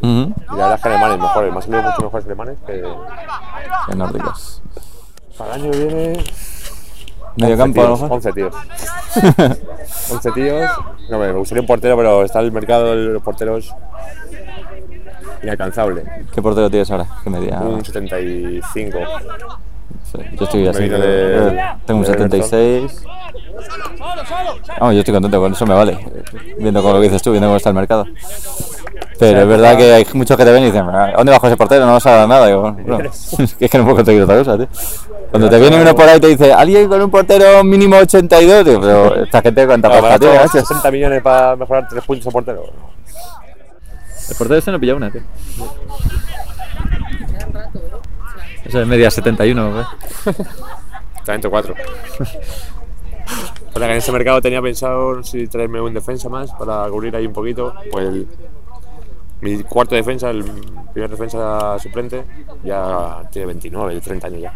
Ujú, 0.02 0.08
Y 0.08 0.34
la 0.50 0.56
verdad 0.56 0.74
es 0.76 0.82
que 0.82 0.90
alemanes 0.90 1.20
mejores. 1.20 1.50
Me 1.52 1.56
han 1.58 1.62
salido 1.64 1.82
mucho 1.82 2.02
mejores 2.04 2.26
alemanes 2.26 2.58
que. 2.68 2.84
qué 3.88 3.96
nórdicos. 3.96 4.62
Para 5.38 5.56
el 5.56 5.62
año 5.62 5.72
que 5.72 5.78
viene. 5.86 6.24
Medio 7.38 7.54
11 7.54 7.58
campo, 7.58 7.82
a 7.82 7.84
lo 7.84 7.96
tíos, 7.96 8.02
mejor. 8.02 8.16
11 8.18 8.34
tíos. 8.34 8.56
11 10.12 10.32
tíos. 10.32 10.72
No, 11.10 11.20
me 11.20 11.32
gustaría 11.32 11.62
un 11.62 11.68
portero, 11.68 11.98
pero 11.98 12.24
está 12.24 12.40
el 12.40 12.52
mercado 12.52 12.92
de 12.96 13.14
los 13.14 13.24
porteros 13.24 13.74
inalcanzable. 15.42 16.04
¿Qué 16.34 16.42
portero 16.42 16.70
tienes 16.70 16.90
ahora? 16.92 17.08
¿Qué 17.24 17.30
media? 17.30 17.60
Un 17.60 17.84
75. 17.84 18.98
Sí, 20.12 20.18
Yo 20.38 20.44
estoy 20.46 20.68
así. 20.68 20.88
Creo- 20.88 21.54
Tengo 21.86 22.00
un 22.00 22.06
de 22.06 22.12
76. 22.12 23.04
Vamos, 24.80 24.94
yo 24.94 25.00
estoy 25.00 25.14
contento 25.14 25.40
con 25.42 25.52
eso, 25.52 25.66
me 25.66 25.74
vale. 25.74 25.98
Viendo 26.58 26.82
como 26.82 26.94
lo 26.96 27.00
que 27.02 27.06
dices 27.08 27.22
tú, 27.22 27.32
viendo 27.32 27.48
cómo 27.48 27.58
está 27.58 27.70
el 27.70 27.76
mercado. 27.76 28.06
Pero 29.20 29.42
es 29.42 29.48
verdad 29.48 29.76
que 29.76 29.94
hay 29.94 30.08
muchos 30.14 30.38
que 30.38 30.46
te 30.46 30.52
ven 30.52 30.62
y 30.64 30.66
dicen, 30.68 30.86
"Ah, 30.90 31.12
¿dónde 31.18 31.32
bajo 31.32 31.48
ese 31.48 31.58
portero? 31.58 31.86
No 31.86 31.94
vas 31.94 32.06
a 32.06 32.12
dar 32.12 32.28
nada. 32.28 32.46
Digo, 32.48 32.72
"Bueno, 32.72 33.10
es 33.60 33.70
que 33.72 33.78
no 33.78 33.84
puedo 33.84 33.96
conseguir 33.98 34.22
otra 34.22 34.38
cosa, 34.38 34.58
tío. 34.58 34.68
Cuando 35.32 35.50
te 35.50 35.60
viene 35.60 35.82
uno 35.82 35.94
por 35.96 36.08
ahí 36.08 36.18
y 36.18 36.22
te 36.22 36.28
dice, 36.28 36.54
¿alguien 36.54 36.88
con 36.88 37.02
un 37.02 37.10
portero 37.12 37.64
mínimo 37.64 37.98
82? 37.98 38.64
Digo, 38.66 38.80
pero 38.80 39.24
esta 39.24 39.42
gente 39.42 39.66
cuánta 39.68 39.90
Para 39.90 40.02
pasta 40.02 40.20
tiene, 40.20 40.36
gastar 40.36 40.62
macho. 40.62 40.68
60 40.68 40.92
millones 40.92 41.22
para 41.22 41.56
mejorar 41.58 41.88
3 41.90 42.04
puntos 42.06 42.28
a 42.28 42.32
portero. 42.32 42.64
El 44.30 44.36
portero 44.38 44.58
este 44.60 44.72
no 44.72 44.80
pilla 44.80 44.96
una, 44.96 45.12
tío. 45.12 45.22
Eso 48.68 48.82
es 48.82 48.88
media 48.88 49.10
71, 49.10 49.74
¿ves? 49.74 49.88
Talento 51.24 51.50
4. 51.50 51.74
Para 53.74 53.86
que 53.88 53.92
en 53.94 53.98
ese 54.00 54.12
mercado 54.12 54.42
tenía 54.42 54.62
pensado 54.62 55.24
si 55.24 55.48
traerme 55.48 55.80
un 55.80 55.94
defensa 55.94 56.28
más 56.28 56.52
para 56.52 56.90
cubrir 56.90 57.16
ahí 57.16 57.26
un 57.26 57.34
poquito. 57.34 57.74
Pues 57.92 58.08
el- 58.08 58.28
mi 59.40 59.64
cuarto 59.64 59.96
defensa, 59.96 60.32
el 60.32 60.44
primer 60.94 61.10
defensa 61.12 61.78
suplente, 61.80 62.26
ya 62.64 63.22
tiene 63.32 63.46
29, 63.48 64.02
30 64.02 64.28
años 64.28 64.42
ya. 64.42 64.54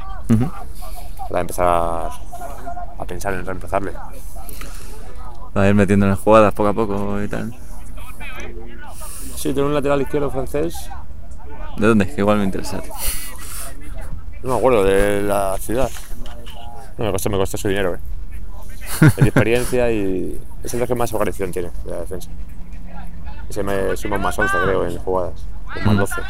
Para 1.29 1.41
empezar 1.41 1.67
a, 1.67 3.05
pensar 3.05 3.33
en 3.33 3.45
reemplazarle. 3.45 3.93
Va 5.55 5.61
a 5.63 5.69
ir 5.69 5.75
metiendo 5.75 6.07
en 6.07 6.15
jugadas 6.15 6.53
poco 6.53 6.69
a 6.69 6.73
poco 6.73 7.21
y 7.21 7.27
tal. 7.27 7.55
Sí, 9.35 9.53
tiene 9.53 9.63
un 9.69 9.73
lateral 9.73 10.01
izquierdo 10.01 10.29
francés, 10.29 10.89
¿De 11.77 11.87
dónde? 11.87 12.05
Que 12.07 12.19
igual 12.21 12.37
me 12.37 12.43
interesa, 12.43 12.79
tío. 12.81 12.91
No 14.43 14.53
me 14.53 14.57
acuerdo, 14.57 14.83
de 14.83 15.21
la 15.21 15.57
ciudad. 15.59 15.89
No, 16.97 17.05
me 17.05 17.11
costó, 17.11 17.29
me 17.29 17.37
costó 17.37 17.57
su 17.57 17.67
dinero, 17.67 17.95
eh. 17.95 17.99
Es 19.01 19.15
de 19.15 19.23
experiencia 19.23 19.91
y 19.91 20.39
es 20.63 20.73
el 20.73 20.85
que 20.85 20.95
más 20.95 21.13
organización 21.13 21.51
tiene 21.51 21.71
de 21.85 21.91
la 21.91 21.99
defensa. 22.01 22.29
Ese 23.49 23.63
me 23.63 23.95
suma 23.97 24.17
más 24.17 24.37
11, 24.37 24.57
creo, 24.63 24.87
en 24.87 24.97
jugadas. 24.99 25.45
con 25.73 25.85
Más 25.85 25.97
12. 25.97 26.21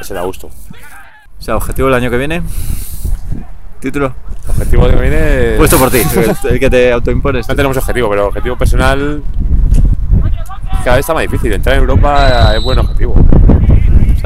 Ese 0.00 0.14
da 0.14 0.22
gusto. 0.22 0.46
O 0.46 1.42
sea, 1.42 1.56
objetivo 1.56 1.88
el 1.88 1.94
año 1.94 2.10
que 2.10 2.16
viene. 2.16 2.42
Título. 3.80 4.14
Objetivo 4.48 4.88
que 4.88 4.96
viene. 4.96 5.54
Puesto 5.56 5.78
por 5.78 5.90
ti, 5.90 6.02
el 6.48 6.58
que 6.58 6.70
te 6.70 6.92
autoimpones. 6.92 7.48
No 7.48 7.54
tenemos 7.54 7.76
objetivo, 7.76 8.08
pero 8.10 8.28
objetivo 8.28 8.56
personal. 8.56 9.22
Cada 10.84 10.96
vez 10.96 11.00
está 11.00 11.14
más 11.14 11.22
difícil. 11.22 11.52
Entrar 11.52 11.76
en 11.76 11.82
Europa 11.82 12.54
es 12.56 12.62
buen 12.62 12.78
objetivo. 12.78 13.14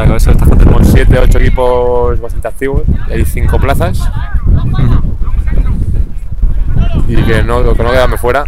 Sea, 0.03 0.07
con 0.07 0.17
eso 0.17 0.31
estás 0.31 0.49
contento. 0.49 0.75
Tenemos 0.75 0.93
7, 0.93 1.19
8 1.19 1.39
equipos 1.39 2.21
bastante 2.21 2.49
activos. 2.49 2.83
Hay 3.09 3.25
5 3.25 3.59
plazas. 3.59 4.01
Y 7.07 7.17
que 7.23 7.43
no, 7.43 7.63
lo 7.63 7.75
que 7.75 7.83
no 7.83 7.91
quedarme 7.91 8.17
fuera. 8.17 8.45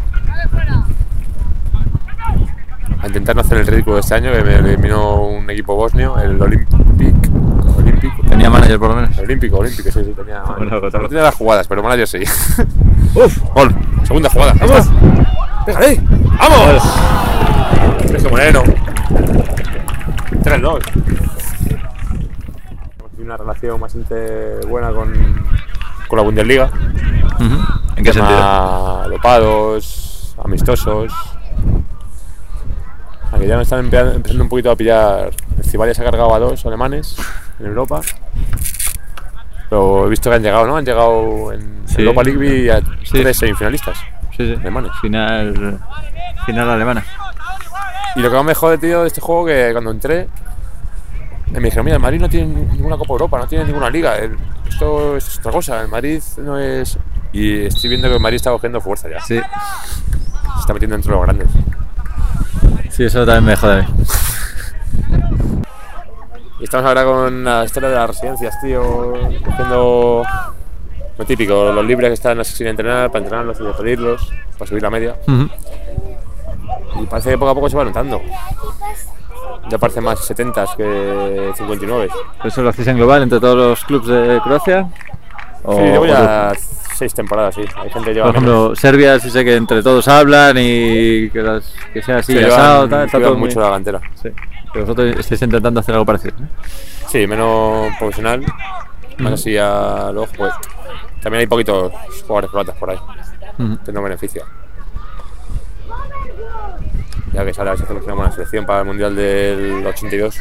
A 3.00 3.06
intentar 3.06 3.36
no 3.36 3.42
hacer 3.42 3.58
el 3.58 3.66
ridículo 3.66 3.96
de 3.96 4.00
este 4.00 4.14
año, 4.14 4.32
que 4.32 4.42
me 4.42 4.54
eliminó 4.56 5.22
un 5.22 5.48
equipo 5.50 5.76
bosnio, 5.76 6.18
el 6.18 6.40
Olympic. 6.40 6.68
Olímpico. 7.76 8.22
Tenía 8.28 8.50
manager 8.50 8.78
por 8.78 8.88
lo 8.90 8.96
menos. 8.96 9.18
Olímpico, 9.18 9.58
olímpico, 9.58 9.90
sí, 9.90 10.04
sí, 10.04 10.12
tenía. 10.16 10.42
Bueno, 10.56 10.80
no 10.80 11.08
tenía 11.08 11.24
las 11.24 11.34
jugadas, 11.34 11.68
pero 11.68 11.82
manager 11.82 12.08
sí. 12.08 12.18
¡Uf! 13.14 13.38
Gol. 13.54 13.74
Segunda 14.04 14.30
jugada. 14.30 14.54
¡Vamos! 14.54 14.90
¡Pégale! 15.66 16.00
¡Vamos! 16.38 16.82
Sergio 18.08 18.30
Moreno. 18.30 18.62
3-2. 20.44 20.80
Hemos 22.98 23.10
tenido 23.10 23.24
una 23.24 23.36
relación 23.36 23.80
bastante 23.80 24.56
buena 24.66 24.90
con, 24.90 25.12
con 26.08 26.16
la 26.18 26.22
Bundesliga. 26.22 26.64
Ujú. 26.66 27.58
¿En 27.96 28.04
qué 28.04 28.12
sentido? 28.12 29.08
Dopados, 29.08 30.36
amistosos. 30.44 31.12
Aunque 33.32 33.48
ya 33.48 33.56
me 33.56 33.62
están 33.62 33.80
empezando 33.80 34.42
un 34.42 34.48
poquito 34.48 34.70
a 34.70 34.76
pillar. 34.76 35.30
Cibalias 35.62 35.98
ha 36.00 36.04
cargado 36.04 36.34
a 36.34 36.38
dos 36.38 36.64
alemanes 36.66 37.16
en 37.58 37.66
Europa. 37.66 38.00
Pero 39.70 40.06
he 40.06 40.10
visto 40.10 40.30
que 40.30 40.36
han 40.36 40.42
llegado, 40.42 40.66
¿no? 40.66 40.76
Han 40.76 40.84
llegado 40.84 41.52
en 41.52 41.82
Sí. 41.86 42.02
Europa 42.02 42.22
League 42.22 42.70
a 42.70 42.80
Sí. 43.02 43.12
tres 43.22 43.36
semifinalistas. 43.38 43.96
Sí, 44.36 44.46
sí. 44.46 44.54
alemanes. 44.60 44.92
Final. 45.00 45.80
Final 46.46 46.70
alemana. 46.70 47.04
Y 48.16 48.20
lo 48.20 48.30
que 48.30 48.36
más 48.36 48.44
me 48.44 48.54
jode, 48.54 48.78
tío, 48.78 49.02
de 49.02 49.08
este 49.08 49.20
juego 49.20 49.46
que 49.46 49.70
cuando 49.72 49.90
entré, 49.90 50.28
me 51.52 51.60
dijeron, 51.60 51.84
mira, 51.84 51.96
el 51.96 52.02
Madrid 52.02 52.20
no 52.20 52.28
tiene 52.28 52.46
ninguna 52.72 52.96
Copa 52.96 53.12
Europa, 53.12 53.38
no 53.38 53.46
tiene 53.46 53.64
ninguna 53.64 53.90
liga. 53.90 54.16
el- 54.18 54.36
esto 54.68 55.16
es 55.16 55.38
otra 55.38 55.52
cosa, 55.52 55.82
el 55.82 55.88
Madrid 55.88 56.20
no 56.38 56.58
es... 56.58 56.98
Y 57.32 57.66
estoy 57.66 57.88
viendo 57.90 58.08
que 58.08 58.14
el 58.14 58.20
Madrid 58.20 58.36
está 58.36 58.50
cogiendo 58.50 58.80
fuerza 58.80 59.08
ya. 59.08 59.20
Sí. 59.20 59.36
Se 59.38 60.60
está 60.60 60.72
metiendo 60.72 60.96
entre 60.96 61.10
los 61.12 61.22
grandes. 61.22 61.48
Sí, 62.90 63.04
eso 63.04 63.24
también 63.26 63.44
me 63.44 63.56
jode 63.56 63.72
a 63.72 63.82
mí. 63.82 63.88
Y 66.60 66.64
estamos 66.64 66.86
ahora 66.86 67.04
con 67.04 67.42
la 67.44 67.64
historia 67.64 67.88
de 67.88 67.94
las 67.96 68.06
residencias, 68.08 68.60
tío. 68.60 69.12
Cogiendo 69.44 70.22
lo 71.18 71.24
típico, 71.24 71.72
los 71.72 71.84
libres 71.84 72.10
que 72.10 72.14
están 72.14 72.44
sin 72.44 72.68
entrenar, 72.68 73.10
para 73.10 73.24
entrenarlos 73.24 73.60
y 73.60 73.64
despedirlos, 73.64 74.30
para 74.58 74.68
subir 74.68 74.82
la 74.82 74.90
media. 74.90 75.16
Ujú. 75.26 75.48
Y 77.04 77.06
parece 77.06 77.30
que 77.30 77.38
poco 77.38 77.50
a 77.50 77.54
poco 77.54 77.68
se 77.68 77.76
va 77.76 77.84
notando. 77.84 78.20
Ya 79.68 79.76
parece 79.78 80.00
más 80.00 80.20
70 80.24 80.64
que 80.76 81.52
59. 81.54 82.08
¿Eso 82.44 82.62
lo 82.62 82.70
hacéis 82.70 82.88
en 82.88 82.96
global 82.96 83.22
entre 83.22 83.40
todos 83.40 83.56
los 83.56 83.84
clubes 83.84 84.08
de 84.08 84.40
Croacia? 84.42 84.88
O- 85.62 85.74
Sí, 85.76 85.82
llevo 85.82 86.04
o 86.04 86.06
ya 86.06 86.52
seis 86.96 87.12
temporadas, 87.14 87.54
sí. 87.54 87.62
Hay 87.76 87.90
gente 87.90 88.08
que 88.08 88.14
lleva 88.14 88.26
Por 88.32 88.40
menos. 88.40 88.54
ejemplo, 88.54 88.76
Serbia 88.76 89.18
sí 89.20 89.30
sé 89.30 89.44
que 89.44 89.54
entre 89.56 89.82
todos 89.82 90.06
hablan 90.08 90.56
y 90.58 91.28
que, 91.30 91.42
las- 91.42 91.74
que 91.92 92.02
sea 92.02 92.16
así, 92.18 92.36
Sí, 92.38 92.44
asado, 92.44 92.88
tal, 92.88 93.04
está 93.06 93.18
todo 93.20 93.30
muy- 93.32 93.48
mucho 93.48 93.60
la 93.60 93.70
cantera. 93.70 94.00
Sí. 94.22 94.30
Pero 94.72 94.86
vosotros 94.86 95.14
estáis 95.18 95.42
intentando 95.42 95.80
hacer 95.80 95.94
algo 95.94 96.06
parecido. 96.06 96.34
Sí, 97.08 97.26
menos 97.26 97.88
profesional, 97.98 98.42
más 99.18 99.32
así 99.34 99.56
al 99.58 100.16
ojo, 100.16 100.32
pues. 100.36 100.52
También 101.22 101.40
hay 101.40 101.46
poquitos 101.46 101.92
jugadores 102.26 102.50
croatas 102.50 102.76
por 102.76 102.90
ahí, 102.90 102.98
Ujú. 103.58 103.78
que 103.84 103.92
no 103.92 104.02
beneficia. 104.02 104.44
Ya 107.34 107.44
que 107.44 107.52
sale 107.52 107.70
a 107.70 107.72
ver 107.72 107.78
si 107.78 107.84
hacemos 107.84 108.04
una 108.04 108.14
buena 108.14 108.30
selección 108.32 108.64
para 108.64 108.80
el 108.80 108.86
Mundial 108.86 109.16
del 109.16 109.84
82. 109.86 110.36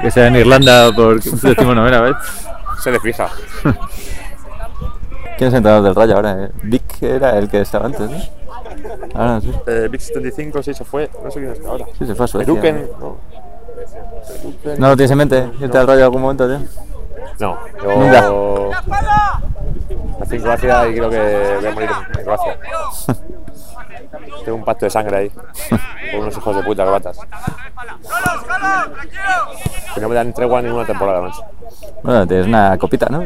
Que 0.00 0.10
sea 0.10 0.26
en 0.28 0.36
Irlanda 0.36 0.90
por 0.94 1.20
decimonovena 1.22 2.00
vez. 2.00 2.16
Se 2.82 2.90
le 2.90 2.98
fija. 3.00 3.28
¿Quién 3.62 5.48
es 5.48 5.54
el 5.54 5.56
entrenador 5.58 5.82
del 5.84 5.94
Rayo 5.94 6.16
ahora? 6.16 6.44
eh? 6.44 6.50
Vic 6.62 7.02
era 7.02 7.36
el 7.38 7.48
que 7.48 7.60
estaba 7.60 7.86
antes, 7.86 8.10
¿no? 8.10 8.18
Ahora 9.14 9.40
sí. 9.40 9.52
Eh, 9.66 9.88
Big 9.90 10.00
75 10.00 10.62
sí 10.62 10.72
se 10.74 10.84
fue, 10.84 11.10
no 11.22 11.30
sé 11.30 11.40
quién 11.40 11.52
está 11.52 11.68
ahora. 11.68 11.84
Sí, 11.98 12.06
se 12.06 12.14
fue 12.14 12.24
a 12.24 12.28
Suecia. 12.28 12.46
Peruken, 12.54 12.88
no. 12.98 13.18
Peruken. 14.42 14.80
¿No 14.80 14.88
lo 14.88 14.96
tienes 14.96 15.10
en 15.10 15.18
mente? 15.18 15.50
¿Irte 15.60 15.78
al 15.78 15.86
Rayo 15.86 15.98
en 15.98 16.04
algún 16.04 16.22
momento, 16.22 16.46
tío? 16.48 16.60
No, 17.38 17.58
Nunca. 17.82 18.20
yo 18.22 18.70
nací 20.20 20.36
en 20.36 20.42
Croacia 20.42 20.88
y 20.88 20.94
creo 20.94 21.10
que 21.10 21.56
voy 21.60 21.66
a 21.66 21.70
morir 21.74 21.90
en 22.18 22.24
Croacia. 22.24 22.58
Tengo 24.44 24.58
un 24.58 24.64
pacto 24.64 24.86
de 24.86 24.90
sangre 24.90 25.16
ahí, 25.16 25.30
con 26.10 26.20
unos 26.20 26.36
hijos 26.36 26.56
de 26.56 26.62
puta 26.62 26.84
croatas. 26.84 27.18
Que 29.94 30.00
no 30.00 30.08
me 30.08 30.14
dan 30.14 30.32
tregua 30.32 30.60
ninguna 30.62 30.84
temporada 30.84 31.20
más. 31.20 31.40
Bueno, 32.02 32.26
tienes 32.26 32.46
una 32.46 32.76
copita, 32.78 33.06
¿no? 33.08 33.22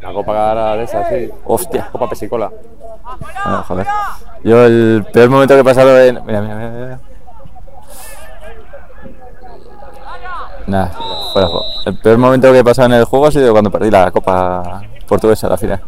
La 0.00 0.12
copa 0.12 0.32
cara 0.32 0.76
de 0.76 0.84
esas, 0.84 1.08
sí. 1.08 1.30
Hostia. 1.44 1.88
Copa 1.90 2.08
pesicola. 2.08 2.50
Bueno, 3.44 3.62
joder. 3.62 3.86
Yo 4.44 4.64
el 4.64 5.06
peor 5.12 5.30
momento 5.30 5.54
que 5.54 5.60
he 5.60 5.64
pasado 5.64 5.98
en... 6.00 6.24
Mira, 6.24 6.40
mira, 6.40 6.54
mira, 6.54 6.70
mira. 6.70 7.00
Nah, 10.66 10.88
fuera. 11.32 11.48
El 11.86 11.98
peor 11.98 12.18
momento 12.18 12.52
que 12.52 12.58
he 12.58 12.64
pasado 12.64 12.86
en 12.86 12.94
el 12.94 13.04
juego 13.04 13.26
ha 13.26 13.30
sido 13.32 13.52
cuando 13.52 13.70
perdí 13.70 13.90
la 13.90 14.10
Copa 14.10 14.82
Portuguesa, 15.06 15.48
la 15.48 15.56
final. 15.56 15.80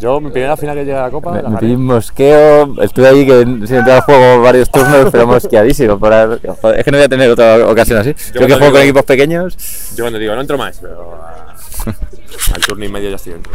Yo, 0.00 0.20
mi 0.20 0.30
primera 0.30 0.56
final 0.56 0.74
que 0.76 0.84
llegué 0.84 0.96
a 0.96 1.02
la 1.02 1.10
copa, 1.10 1.30
Me, 1.32 1.42
la 1.42 1.48
me 1.50 1.74
un 1.76 1.84
mosqueo, 1.86 2.82
estuve 2.82 3.06
ahí 3.08 3.24
que 3.26 3.42
sin 3.66 3.76
entrar 3.76 3.90
al 3.98 4.00
juego 4.02 4.42
varios 4.42 4.68
turnos, 4.70 5.08
pero 5.12 5.26
mosqueadísimo. 5.28 5.98
joder, 5.98 6.40
es 6.78 6.84
que 6.84 6.90
no 6.90 6.98
voy 6.98 7.04
a 7.04 7.08
tener 7.08 7.30
otra 7.30 7.68
ocasión 7.68 7.98
así. 7.98 8.12
Yo, 8.12 8.32
que 8.32 8.38
cuando 8.38 8.58
juego 8.58 8.72
con 8.72 8.82
equipos 8.82 9.04
pequeños, 9.04 9.92
Yo 9.94 10.04
cuando 10.04 10.18
digo, 10.18 10.34
no 10.34 10.40
entro 10.40 10.58
más, 10.58 10.78
pero 10.80 11.14
a- 11.22 11.54
al 12.54 12.60
turno 12.66 12.84
y 12.84 12.88
medio 12.88 13.10
ya 13.10 13.16
estoy 13.16 13.34
dentro. 13.34 13.52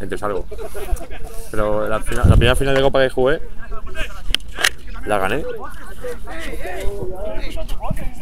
Entro 0.00 0.18
salgo. 0.18 0.46
Pero 1.50 1.88
la, 1.88 2.00
final- 2.00 2.28
la 2.28 2.34
primera 2.36 2.56
final 2.56 2.74
de 2.74 2.82
copa 2.82 3.00
que 3.02 3.10
jugué, 3.10 3.40
la 5.06 5.18
gané. 5.18 5.44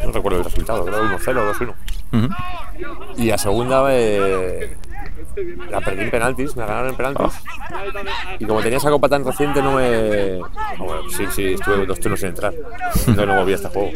No 0.04 0.12
recuerdo 0.12 0.38
el 0.38 0.44
resultado, 0.44 0.84
creo 0.84 1.02
1-0 1.04 1.38
o 1.38 1.54
2-1. 1.54 1.74
Ujú. 2.12 2.34
Y 3.16 3.26
la 3.28 3.38
segunda 3.38 3.82
eh, 3.90 4.76
la 5.70 5.80
perdí 5.80 6.02
en 6.02 6.10
penaltis, 6.10 6.56
me 6.56 6.64
ganaron 6.66 6.90
en 6.90 6.96
penaltis. 6.96 7.32
Y 8.38 8.44
como 8.46 8.60
tenía 8.62 8.78
esa 8.78 8.90
copa 8.90 9.08
tan 9.08 9.24
reciente, 9.24 9.60
no 9.62 9.72
me. 9.72 10.38
Bueno, 10.78 11.10
sí, 11.10 11.26
sí, 11.32 11.54
estuve 11.54 11.86
dos 11.86 11.98
turnos 12.00 12.20
sin 12.20 12.30
entrar. 12.30 12.52
Entonces 12.54 13.26
no 13.26 13.36
volví 13.36 13.52
a 13.52 13.56
este 13.56 13.68
juego. 13.68 13.90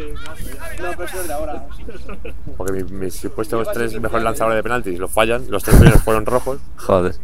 Porque 2.57 2.73
mi- 2.73 2.93
mis 2.93 3.15
supuestos 3.17 3.69
tres 3.73 4.01
mejores 4.01 4.25
lanzadores 4.25 4.57
de 4.57 4.63
penaltis 4.63 4.99
los 4.99 5.11
fallan, 5.11 5.45
los 5.51 5.63
tres 5.63 5.77
primeros 5.77 6.03
fueron 6.03 6.27
rojos. 6.27 6.59
joder. 6.77 7.15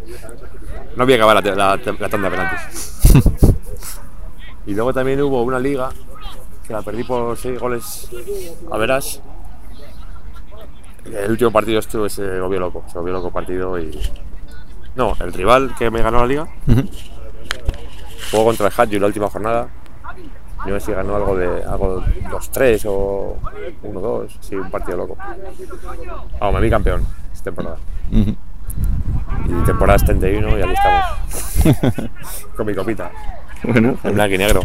No 0.97 1.05
voy 1.05 1.15
a 1.15 1.17
acabar 1.17 1.45
la, 1.45 1.55
la, 1.55 1.77
la 1.77 2.09
tanda 2.09 2.31
de 2.31 2.37
penaltis. 2.37 3.01
y 4.67 4.75
luego 4.75 4.93
también 4.93 5.21
hubo 5.23 5.43
una 5.43 5.59
liga 5.59 5.91
que 6.67 6.73
la 6.73 6.83
perdí 6.83 7.05
por 7.05 7.37
seis 7.37 7.59
goles 7.59 8.09
a 8.71 8.77
veras. 8.79 9.21
El 11.05 11.31
último 11.31 11.51
partido 11.51 11.79
estuvo, 11.81 12.09
se 12.09 12.41
volvió 12.41 12.61
loco, 12.61 12.85
se 12.87 12.99
volvió 12.99 13.13
loco 13.13 13.31
partido 13.31 13.79
y. 13.79 13.99
No, 14.97 15.17
el 15.21 15.33
rival 15.33 15.75
que 15.77 15.91
me 15.91 16.03
ganó 16.03 16.21
la 16.21 16.27
liga 16.27 16.49
jugó 18.31 18.45
contra 18.45 18.67
el 18.67 18.73
Hadju 18.77 18.99
la 18.99 19.07
última 19.07 19.29
jornada. 19.31 19.69
Yo 20.67 20.73
no 20.73 20.81
sé 20.81 20.87
si 20.87 20.93
ganó 20.93 21.15
algo 21.15 21.37
de 21.37 21.63
algo 21.65 22.03
2-3 22.03 22.85
o 22.87 23.37
1-2, 23.83 24.29
sí, 24.41 24.57
un 24.57 24.71
partido 24.71 24.97
loco. 24.97 25.17
Vamos, 26.41 26.55
me 26.55 26.61
vi 26.61 26.71
campeón 26.71 27.07
esta 27.33 27.45
temporada. 27.45 27.77
Ujú. 28.11 28.35
Y 29.47 29.65
temporada 29.67 29.99
71 29.99 30.59
y 30.59 30.63
aquí 30.63 30.73
estamos. 30.73 32.11
Con 32.57 32.67
mi 32.67 32.75
copita, 32.75 33.11
Bueno, 33.63 33.99
en 34.03 34.15
blanco 34.15 34.35
y 34.35 34.39
negro. 34.39 34.63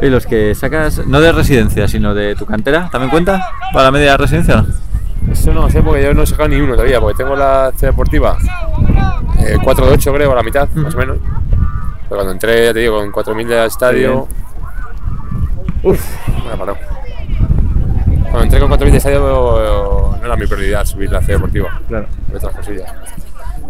Y 0.00 0.06
los 0.08 0.26
que 0.26 0.54
sacas, 0.54 1.06
no 1.06 1.20
de 1.20 1.32
residencia, 1.32 1.88
sino 1.88 2.14
de 2.14 2.34
tu 2.36 2.46
cantera, 2.46 2.88
¿también 2.90 3.10
cuenta 3.10 3.50
para 3.72 3.86
la 3.86 3.90
media 3.90 4.16
residencia 4.16 4.56
no? 4.56 4.66
Eso 5.32 5.52
no 5.52 5.68
sé 5.68 5.82
porque 5.82 6.02
yo 6.02 6.14
no 6.14 6.22
he 6.22 6.26
sacado 6.26 6.48
ni 6.48 6.56
uno 6.56 6.74
todavía, 6.74 7.00
porque 7.00 7.18
tengo 7.22 7.36
la 7.36 7.72
C 7.76 7.86
deportiva 7.86 8.38
eh, 9.40 9.56
4 9.62 9.86
de 9.86 9.92
8 9.92 10.12
creo, 10.14 10.32
a 10.32 10.36
la 10.36 10.42
mitad, 10.42 10.68
más 10.70 10.94
o 10.94 10.98
menos. 10.98 11.18
Pero 12.08 12.16
cuando 12.16 12.32
entré, 12.32 12.66
ya 12.66 12.72
te 12.72 12.80
digo, 12.80 12.98
con 12.98 13.12
4.000 13.12 13.46
del 13.46 13.66
estadio... 13.66 14.26
Uf, 15.82 16.00
me 16.44 16.50
la 16.50 16.56
paró. 16.56 16.76
Cuando 18.22 18.42
entré 18.42 18.60
con 18.60 18.70
4.000 18.70 18.90
de 18.90 18.96
estadio 18.96 19.20
no 20.20 20.24
era 20.24 20.36
mi 20.36 20.46
prioridad 20.46 20.84
subir 20.84 21.10
la 21.12 21.20
C 21.20 21.32
deportiva, 21.32 21.80
Claro. 21.88 22.06
de 22.28 22.36
otras 22.36 22.54
cosillas. 22.56 22.92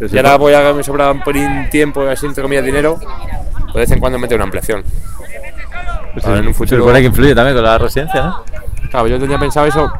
Y 0.00 0.16
ahora 0.16 0.36
voy 0.36 0.54
a 0.54 0.72
me 0.72 0.84
sobra 0.84 1.10
un 1.10 1.70
tiempo, 1.70 2.02
así 2.02 2.26
entre 2.26 2.42
comillas 2.42 2.64
dinero, 2.64 2.98
de 3.74 3.80
vez 3.80 3.90
en 3.90 3.98
cuando 3.98 4.18
meto 4.18 4.34
una 4.36 4.44
ampliación. 4.44 4.84
Ahora, 6.26 6.38
en 6.40 6.46
un 6.46 6.52
Se 6.54 6.58
futuro- 6.58 6.80
supone 6.82 7.00
que 7.00 7.06
influye 7.06 7.34
también 7.34 7.54
con 7.56 7.64
la 7.64 7.78
residencia, 7.78 8.22
¿no? 8.22 8.44
Claro, 8.90 9.06
yo 9.08 9.18
tenía 9.18 9.38
pensado 9.38 9.66
eso, 9.66 9.90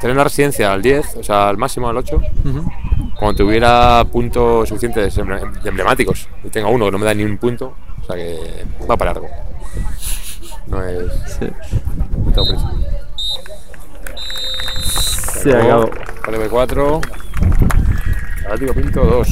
tener 0.00 0.14
una 0.14 0.24
residencia 0.24 0.72
al 0.72 0.82
10, 0.82 1.16
o 1.16 1.22
sea, 1.22 1.48
al 1.48 1.56
máximo 1.56 1.88
al 1.88 1.96
8, 1.96 2.20
cuando 3.18 3.44
tuviera 3.44 4.04
puntos 4.10 4.68
suficientes 4.68 5.16
emblemáticos. 5.18 6.28
Y 6.44 6.48
tengo 6.48 6.70
uno 6.70 6.84
que 6.86 6.90
no 6.92 6.98
me 6.98 7.06
da 7.06 7.14
ni 7.14 7.24
un 7.24 7.38
punto, 7.38 7.74
o 8.02 8.04
sea 8.06 8.16
que 8.16 8.64
va 8.88 8.96
para 8.96 9.12
largo. 9.12 9.28
No 10.66 10.82
es. 10.84 11.10
Sí. 11.38 11.48
No 12.26 12.30
tengo 12.32 12.46
prisa. 12.48 12.70
Sí, 15.42 15.52
acabo. 15.52 15.90
LB4. 16.26 17.00
Atlético 18.46 18.74
Pinto 18.74 19.04
2. 19.04 19.28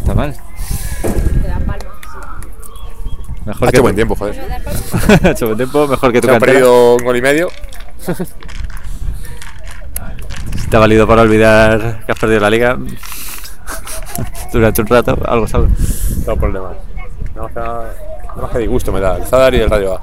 Está 0.00 0.14
mal. 0.14 0.34
Mejor 3.44 3.68
Ha 3.68 3.70
que 3.70 3.76
hecho 3.76 3.82
buen 3.82 3.94
tiempo, 3.94 4.16
joder. 4.16 4.40
Ha 5.22 5.30
hecho 5.30 5.46
buen 5.46 5.56
tiempo, 5.58 5.86
mejor 5.86 6.12
que 6.12 6.20
tu 6.20 6.26
Se 6.28 6.32
cantera. 6.32 6.52
perdido 6.52 6.94
un 6.96 7.04
gol 7.04 7.16
y 7.16 7.22
medio. 7.22 7.48
Te 10.70 10.76
ha 10.76 10.80
valido 10.80 11.06
para 11.06 11.22
olvidar 11.22 12.04
que 12.04 12.12
has 12.12 12.18
perdido 12.18 12.40
la 12.40 12.50
liga 12.50 12.76
durante 14.52 14.80
un 14.80 14.86
rato, 14.88 15.16
algo 15.26 15.46
sabes. 15.46 15.70
No 16.26 16.36
problemas. 16.36 16.72
Nada 17.34 17.48
más 17.48 17.52
que, 17.52 17.60
nada 17.60 17.94
más 18.42 18.50
que 18.50 18.58
disgusto 18.58 18.90
me 18.92 19.00
da 19.00 19.16
el 19.16 19.24
Zadar 19.26 19.54
y 19.54 19.60
el 19.60 19.70
Radio 19.70 19.94
A. 19.94 20.00